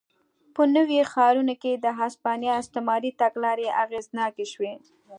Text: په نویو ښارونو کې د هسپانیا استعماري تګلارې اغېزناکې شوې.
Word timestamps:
په 0.53 0.61
نویو 0.75 1.09
ښارونو 1.11 1.53
کې 1.61 1.71
د 1.75 1.85
هسپانیا 1.99 2.53
استعماري 2.61 3.11
تګلارې 3.21 3.67
اغېزناکې 3.83 4.45
شوې. 4.53 4.73